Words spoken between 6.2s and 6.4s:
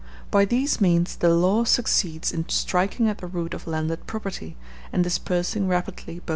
fortunes.